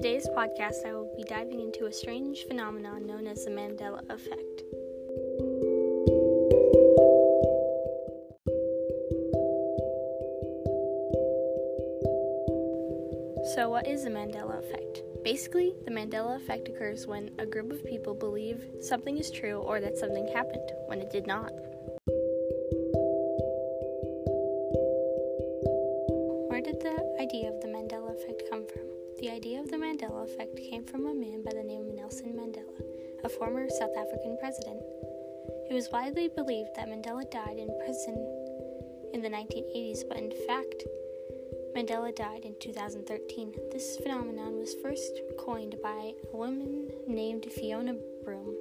today's 0.00 0.28
podcast, 0.28 0.86
I 0.86 0.92
will 0.92 1.12
be 1.16 1.24
diving 1.24 1.58
into 1.58 1.86
a 1.86 1.92
strange 1.92 2.46
phenomenon 2.46 3.04
known 3.04 3.26
as 3.26 3.44
the 3.44 3.50
Mandela 3.50 3.98
Effect. 4.08 4.62
So, 13.56 13.68
what 13.70 13.88
is 13.88 14.04
the 14.04 14.10
Mandela 14.10 14.60
Effect? 14.60 15.02
Basically, 15.24 15.74
the 15.84 15.90
Mandela 15.90 16.36
Effect 16.36 16.68
occurs 16.68 17.08
when 17.08 17.32
a 17.40 17.44
group 17.44 17.72
of 17.72 17.84
people 17.84 18.14
believe 18.14 18.64
something 18.80 19.18
is 19.18 19.32
true 19.32 19.56
or 19.56 19.80
that 19.80 19.98
something 19.98 20.28
happened 20.28 20.70
when 20.86 21.00
it 21.00 21.10
did 21.10 21.26
not. 21.26 21.50
Where 26.46 26.60
did 26.60 26.78
the 26.78 27.16
idea 27.20 27.48
of 27.48 27.60
the 27.60 27.68
The 29.18 29.30
idea 29.30 29.58
of 29.58 29.68
the 29.68 29.76
Mandela 29.76 30.22
Effect 30.22 30.56
came 30.56 30.84
from 30.84 31.06
a 31.06 31.12
man 31.12 31.42
by 31.42 31.50
the 31.52 31.64
name 31.64 31.88
of 31.88 31.94
Nelson 31.94 32.34
Mandela, 32.38 32.80
a 33.24 33.28
former 33.28 33.68
South 33.68 33.90
African 33.98 34.38
president. 34.38 34.80
It 35.68 35.74
was 35.74 35.90
widely 35.92 36.28
believed 36.28 36.70
that 36.76 36.86
Mandela 36.86 37.28
died 37.28 37.58
in 37.58 37.68
prison 37.84 38.14
in 39.12 39.20
the 39.20 39.28
1980s, 39.28 40.08
but 40.08 40.18
in 40.18 40.30
fact, 40.46 40.84
Mandela 41.74 42.14
died 42.14 42.44
in 42.44 42.54
2013. 42.60 43.54
This 43.72 43.96
phenomenon 43.96 44.56
was 44.56 44.76
first 44.82 45.20
coined 45.36 45.74
by 45.82 46.12
a 46.32 46.36
woman 46.36 46.88
named 47.08 47.44
Fiona 47.50 47.94
Broome 48.24 48.54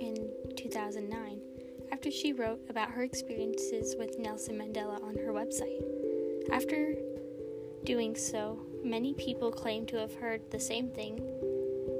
in 0.00 0.30
2009 0.54 1.40
after 1.92 2.10
she 2.10 2.34
wrote 2.34 2.60
about 2.68 2.90
her 2.90 3.04
experiences 3.04 3.96
with 3.98 4.18
Nelson 4.18 4.58
Mandela 4.58 5.02
on 5.02 5.14
her 5.14 5.32
website. 5.32 5.82
After 6.52 6.94
doing 7.84 8.14
so, 8.16 8.60
many 8.84 9.14
people 9.14 9.50
claim 9.50 9.86
to 9.86 9.96
have 9.96 10.14
heard 10.14 10.50
the 10.50 10.60
same 10.60 10.88
thing, 10.88 11.20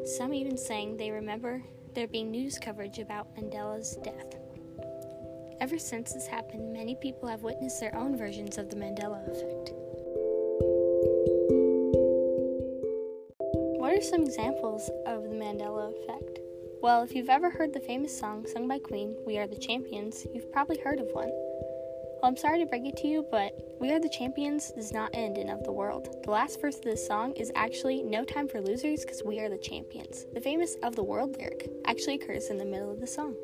some 0.04 0.34
even 0.34 0.56
saying 0.56 0.96
they 0.96 1.10
remember 1.10 1.62
there 1.94 2.06
being 2.06 2.30
news 2.30 2.58
coverage 2.58 2.98
about 2.98 3.34
Mandela's 3.36 3.96
death. 3.96 4.36
Ever 5.60 5.78
since 5.78 6.12
this 6.12 6.26
happened, 6.26 6.72
many 6.72 6.94
people 6.96 7.28
have 7.28 7.42
witnessed 7.42 7.80
their 7.80 7.94
own 7.96 8.16
versions 8.18 8.58
of 8.58 8.68
the 8.68 8.76
Mandela 8.76 9.26
effect. 9.30 9.72
What 13.80 13.96
are 13.96 14.02
some 14.02 14.22
examples 14.22 14.90
of 15.06 15.22
the 15.22 15.36
Mandela 15.36 15.92
effect? 16.02 16.40
Well, 16.82 17.02
if 17.02 17.14
you've 17.14 17.30
ever 17.30 17.48
heard 17.48 17.72
the 17.72 17.80
famous 17.80 18.18
song 18.18 18.46
sung 18.46 18.68
by 18.68 18.78
Queen, 18.78 19.16
We 19.26 19.38
Are 19.38 19.46
the 19.46 19.56
Champions, 19.56 20.26
you've 20.34 20.52
probably 20.52 20.78
heard 20.78 21.00
of 21.00 21.08
one. 21.12 21.30
Well, 22.24 22.30
I'm 22.30 22.38
sorry 22.38 22.60
to 22.60 22.64
break 22.64 22.86
it 22.86 22.96
to 23.02 23.06
you, 23.06 23.26
but 23.30 23.52
We 23.78 23.92
Are 23.92 24.00
the 24.00 24.08
Champions 24.08 24.70
does 24.70 24.94
not 24.94 25.10
end 25.12 25.36
in 25.36 25.50
Of 25.50 25.62
the 25.62 25.72
World. 25.72 26.08
The 26.24 26.30
last 26.30 26.58
verse 26.58 26.76
of 26.76 26.84
this 26.84 27.06
song 27.06 27.34
is 27.34 27.52
actually 27.54 28.02
No 28.02 28.24
Time 28.24 28.48
for 28.48 28.62
Losers 28.62 29.04
because 29.04 29.22
we 29.22 29.40
are 29.40 29.50
the 29.50 29.58
champions. 29.58 30.24
The 30.32 30.40
famous 30.40 30.74
Of 30.82 30.96
the 30.96 31.02
World 31.02 31.36
lyric 31.36 31.68
actually 31.84 32.14
occurs 32.14 32.48
in 32.48 32.56
the 32.56 32.64
middle 32.64 32.90
of 32.90 32.98
the 32.98 33.06
song. 33.06 33.34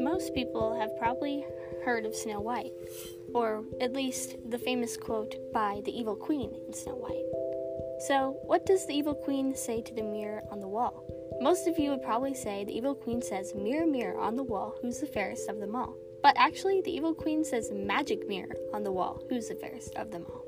Most 0.00 0.34
people 0.34 0.76
have 0.80 0.98
probably 0.98 1.46
heard 1.84 2.06
of 2.06 2.16
Snow 2.16 2.40
White, 2.40 2.72
or 3.34 3.62
at 3.80 3.92
least 3.92 4.34
the 4.48 4.58
famous 4.58 4.96
quote 4.96 5.36
by 5.54 5.80
the 5.84 5.96
evil 5.96 6.16
queen 6.16 6.52
in 6.66 6.74
Snow 6.74 6.96
White. 6.96 7.22
So, 8.08 8.40
what 8.46 8.66
does 8.66 8.84
the 8.88 8.94
evil 8.94 9.14
queen 9.14 9.54
say 9.54 9.80
to 9.80 9.94
the 9.94 10.02
mirror 10.02 10.42
on 10.50 10.58
the 10.58 10.66
wall? 10.66 11.06
Most 11.40 11.68
of 11.68 11.78
you 11.78 11.90
would 11.90 12.02
probably 12.02 12.34
say 12.34 12.64
the 12.64 12.76
evil 12.76 12.96
queen 12.96 13.22
says, 13.22 13.54
Mirror, 13.54 13.86
mirror 13.86 14.18
on 14.18 14.34
the 14.34 14.42
wall, 14.42 14.74
who's 14.82 14.98
the 14.98 15.06
fairest 15.06 15.48
of 15.48 15.60
them 15.60 15.76
all? 15.76 15.94
But 16.22 16.34
actually, 16.36 16.82
the 16.82 16.94
evil 16.94 17.14
queen 17.14 17.44
says 17.44 17.70
magic 17.72 18.28
mirror 18.28 18.54
on 18.74 18.82
the 18.82 18.92
wall. 18.92 19.22
Who's 19.28 19.48
the 19.48 19.54
fairest 19.54 19.94
of 19.96 20.10
them 20.10 20.26
all? 20.28 20.44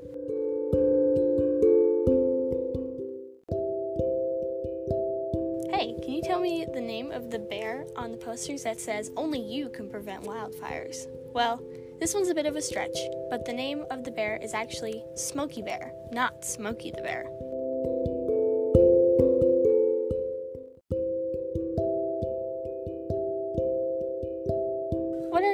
Hey, 5.71 5.95
can 6.01 6.13
you 6.13 6.21
tell 6.21 6.39
me 6.39 6.65
the 6.71 6.81
name 6.81 7.11
of 7.11 7.31
the 7.31 7.39
bear 7.39 7.85
on 7.95 8.11
the 8.11 8.17
posters 8.17 8.63
that 8.63 8.79
says 8.79 9.11
only 9.17 9.39
you 9.39 9.69
can 9.69 9.89
prevent 9.89 10.23
wildfires? 10.23 11.07
Well, 11.33 11.61
this 11.99 12.13
one's 12.13 12.29
a 12.29 12.35
bit 12.35 12.45
of 12.45 12.55
a 12.55 12.61
stretch, 12.61 12.97
but 13.29 13.45
the 13.45 13.53
name 13.53 13.85
of 13.89 14.03
the 14.03 14.11
bear 14.11 14.37
is 14.37 14.53
actually 14.53 15.03
Smokey 15.15 15.61
Bear, 15.61 15.93
not 16.11 16.45
Smokey 16.45 16.91
the 16.91 17.01
Bear. 17.01 17.25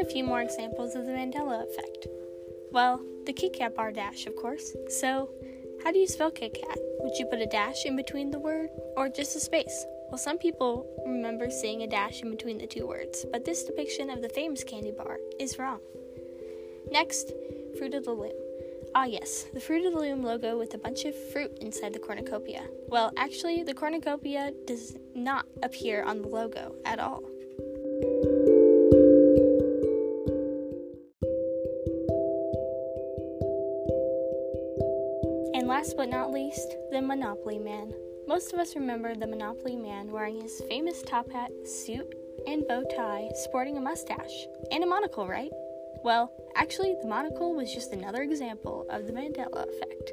Few 0.10 0.24
more 0.24 0.42
examples 0.42 0.96
of 0.96 1.06
the 1.06 1.12
Mandela 1.12 1.64
effect? 1.64 2.08
Well, 2.72 3.02
the 3.26 3.34
Kit 3.34 3.54
Kat 3.54 3.76
bar 3.76 3.92
dash, 3.92 4.26
of 4.26 4.36
course. 4.36 4.76
So, 4.88 5.30
how 5.84 5.92
do 5.92 6.00
you 6.00 6.08
spell 6.08 6.32
Kit 6.32 6.54
Kat? 6.54 6.78
Would 7.02 7.18
you 7.18 7.26
put 7.26 7.40
a 7.40 7.46
dash 7.46 7.86
in 7.86 7.96
between 7.96 8.32
the 8.32 8.40
word 8.40 8.70
or 8.98 9.10
just 9.10 9.36
a 9.36 9.40
space? 9.40 9.86
Well, 10.10 10.18
some 10.18 10.38
people 10.38 10.88
remember 11.06 11.50
seeing 11.50 11.84
a 11.84 11.88
dash 11.88 12.22
in 12.22 12.32
between 12.32 12.58
the 12.58 12.68
two 12.68 12.88
words, 12.88 13.26
but 13.32 13.46
this 13.46 13.64
depiction 13.64 14.10
of 14.10 14.22
the 14.22 14.30
famous 14.30 14.64
candy 14.64 14.92
bar 14.92 15.20
is 15.40 15.60
wrong. 15.60 15.80
Next, 16.92 17.32
Fruit 17.78 17.94
of 17.94 18.06
the 18.06 18.12
Loom. 18.12 18.34
Ah, 18.96 19.06
yes, 19.06 19.46
the 19.54 19.60
Fruit 19.60 19.86
of 19.86 19.94
the 19.94 20.00
Loom 20.00 20.24
logo 20.24 20.58
with 20.58 20.74
a 20.74 20.80
bunch 20.80 21.06
of 21.06 21.16
fruit 21.32 21.52
inside 21.62 21.94
the 21.94 22.00
cornucopia. 22.00 22.66
Well, 22.88 23.14
actually, 23.18 23.62
the 23.62 23.76
cornucopia 23.76 24.52
does 24.66 24.96
not 25.14 25.46
appear 25.62 26.04
on 26.04 26.24
the 26.24 26.28
logo 26.28 26.76
at 26.86 27.00
all. 27.00 27.24
Last 35.70 35.96
but 35.96 36.10
not 36.10 36.32
least, 36.32 36.76
the 36.90 37.00
Monopoly 37.00 37.60
Man. 37.60 37.94
Most 38.28 38.52
of 38.52 38.60
us 38.60 38.76
remember 38.76 39.14
the 39.14 39.28
Monopoly 39.28 39.76
Man 39.76 40.12
wearing 40.12 40.42
his 40.42 40.64
famous 40.68 41.04
top 41.04 41.32
hat, 41.32 41.52
suit, 41.64 42.12
and 42.48 42.68
bow 42.68 42.84
tie, 42.98 43.30
sporting 43.44 43.78
a 43.78 43.80
mustache 43.80 44.48
and 44.72 44.84
a 44.84 44.88
monocle, 44.88 45.28
right? 45.28 45.52
Well, 46.04 46.32
actually, 46.56 46.96
the 47.00 47.08
monocle 47.08 47.54
was 47.54 47.72
just 47.72 47.94
another 47.94 48.24
example 48.24 48.88
of 48.90 49.06
the 49.06 49.14
Mandela 49.14 49.70
effect. 49.70 50.12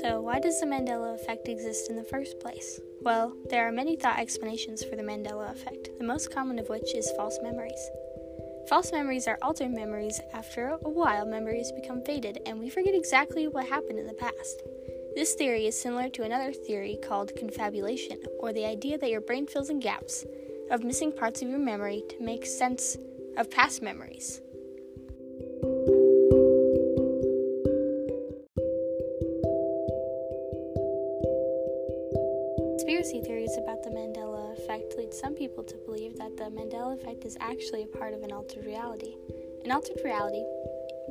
So, 0.00 0.20
why 0.20 0.38
does 0.38 0.60
the 0.60 0.66
Mandela 0.66 1.12
effect 1.16 1.48
exist 1.48 1.90
in 1.90 1.96
the 1.96 2.04
first 2.04 2.38
place? 2.38 2.78
Well, 3.02 3.32
there 3.50 3.66
are 3.66 3.72
many 3.72 3.96
thought 3.96 4.20
explanations 4.20 4.84
for 4.84 4.94
the 4.94 5.02
Mandela 5.02 5.50
effect, 5.50 5.88
the 5.98 6.04
most 6.04 6.32
common 6.32 6.60
of 6.60 6.68
which 6.68 6.94
is 6.94 7.10
false 7.16 7.36
memories. 7.42 7.90
False 8.68 8.92
memories 8.92 9.26
are 9.26 9.38
altered 9.42 9.72
memories. 9.72 10.20
After 10.32 10.68
a 10.68 10.88
while, 10.88 11.26
memories 11.26 11.72
become 11.72 12.04
faded, 12.04 12.38
and 12.46 12.60
we 12.60 12.70
forget 12.70 12.94
exactly 12.94 13.48
what 13.48 13.66
happened 13.66 13.98
in 13.98 14.06
the 14.06 14.12
past. 14.12 14.62
This 15.16 15.34
theory 15.34 15.66
is 15.66 15.80
similar 15.80 16.08
to 16.10 16.22
another 16.22 16.52
theory 16.52 16.96
called 17.04 17.34
confabulation, 17.36 18.22
or 18.38 18.52
the 18.52 18.66
idea 18.66 18.98
that 18.98 19.10
your 19.10 19.20
brain 19.20 19.48
fills 19.48 19.68
in 19.68 19.80
gaps 19.80 20.24
of 20.70 20.84
missing 20.84 21.10
parts 21.10 21.42
of 21.42 21.48
your 21.48 21.58
memory 21.58 22.04
to 22.10 22.22
make 22.22 22.46
sense 22.46 22.96
of 23.36 23.50
past 23.50 23.82
memories. 23.82 24.40
Theories 33.38 33.58
about 33.58 33.84
the 33.84 33.90
Mandela 33.90 34.58
effect 34.58 34.96
lead 34.98 35.14
some 35.14 35.32
people 35.32 35.62
to 35.62 35.76
believe 35.86 36.16
that 36.16 36.36
the 36.36 36.44
Mandela 36.44 37.00
effect 37.00 37.24
is 37.24 37.36
actually 37.38 37.84
a 37.84 37.98
part 37.98 38.12
of 38.12 38.24
an 38.24 38.32
altered 38.32 38.66
reality. 38.66 39.14
An 39.64 39.70
altered 39.70 40.00
reality, 40.04 40.42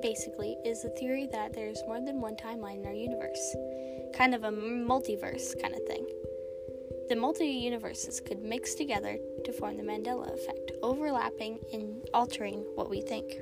basically, 0.02 0.58
is 0.66 0.82
the 0.82 0.90
theory 0.90 1.30
that 1.32 1.54
there's 1.54 1.82
more 1.88 2.02
than 2.02 2.20
one 2.20 2.36
timeline 2.36 2.82
in 2.82 2.86
our 2.86 2.94
universe, 2.94 3.56
kind 4.14 4.36
of 4.36 4.44
a 4.44 4.52
multiverse 4.52 5.58
kind 5.62 5.74
of 5.74 5.82
thing. 5.88 6.06
The 7.08 7.16
multi 7.16 7.46
universes 7.46 8.20
could 8.20 8.44
mix 8.44 8.76
together 8.76 9.18
to 9.46 9.54
form 9.54 9.78
the 9.78 9.84
Mandela 9.84 10.34
effect, 10.34 10.74
overlapping 10.84 11.60
and 11.72 12.06
altering 12.14 12.66
what 12.76 12.90
we 12.90 13.00
think. 13.00 13.36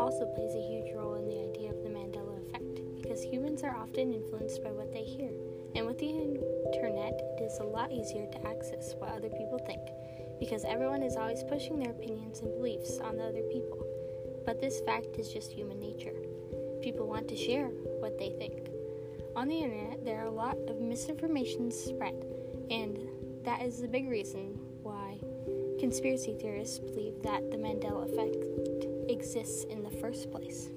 Also 0.00 0.24
plays 0.34 0.54
a 0.54 0.66
huge 0.66 0.94
role 0.96 1.14
in 1.14 1.28
the 1.28 1.44
idea 1.44 1.68
of 1.68 1.82
the 1.84 1.90
Mandela 1.90 2.40
effect 2.48 2.80
because 2.96 3.22
humans 3.22 3.62
are 3.62 3.76
often 3.76 4.14
influenced 4.14 4.64
by 4.64 4.72
what 4.72 4.92
they 4.92 5.04
hear. 5.04 5.30
And 5.76 5.86
with 5.86 5.98
the 5.98 6.08
internet, 6.08 7.20
it 7.36 7.42
is 7.42 7.58
a 7.60 7.64
lot 7.64 7.92
easier 7.92 8.26
to 8.26 8.48
access 8.48 8.94
what 8.98 9.12
other 9.12 9.28
people 9.28 9.60
think 9.66 9.80
because 10.40 10.64
everyone 10.64 11.02
is 11.02 11.16
always 11.16 11.44
pushing 11.44 11.78
their 11.78 11.90
opinions 11.92 12.40
and 12.40 12.50
beliefs 12.56 12.98
on 12.98 13.18
the 13.18 13.24
other 13.24 13.42
people. 13.52 13.84
But 14.46 14.58
this 14.58 14.80
fact 14.80 15.18
is 15.18 15.30
just 15.30 15.52
human 15.52 15.78
nature. 15.78 16.16
People 16.80 17.06
want 17.06 17.28
to 17.28 17.36
share 17.36 17.68
what 18.00 18.18
they 18.18 18.30
think. 18.38 18.70
On 19.36 19.48
the 19.48 19.58
internet, 19.58 20.02
there 20.02 20.18
are 20.22 20.26
a 20.26 20.30
lot 20.30 20.56
of 20.66 20.80
misinformation 20.80 21.70
spread, 21.70 22.24
and 22.70 22.98
that 23.44 23.60
is 23.62 23.82
the 23.82 23.88
big 23.88 24.08
reason 24.08 24.58
why 24.82 25.20
conspiracy 25.78 26.36
theorists 26.40 26.78
believe 26.78 27.20
that 27.22 27.50
the 27.50 27.56
Mandela 27.58 28.10
effect 28.10 28.44
exists 29.10 29.64
in 29.64 29.82
the 29.82 29.90
first 29.90 30.30
place. 30.30 30.70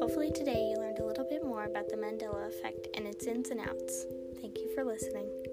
Hopefully, 0.00 0.30
today 0.32 0.70
you 0.70 0.76
learned 0.76 0.98
a 0.98 1.04
little 1.04 1.24
bit 1.24 1.44
more 1.44 1.64
about 1.64 1.88
the 1.88 1.96
Mandela 1.96 2.48
effect 2.48 2.88
and 2.94 3.06
its 3.06 3.26
ins 3.26 3.50
and 3.50 3.60
outs. 3.60 4.06
Thank 4.40 4.58
you 4.58 4.70
for 4.74 4.84
listening. 4.84 5.49